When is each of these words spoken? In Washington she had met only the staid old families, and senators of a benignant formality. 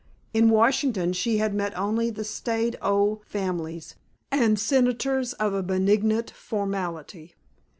In 0.33 0.49
Washington 0.49 1.13
she 1.13 1.37
had 1.37 1.53
met 1.53 1.77
only 1.77 2.09
the 2.09 2.23
staid 2.23 2.75
old 2.81 3.23
families, 3.23 3.93
and 4.31 4.57
senators 4.57 5.33
of 5.33 5.53
a 5.53 5.61
benignant 5.61 6.31
formality. 6.31 7.35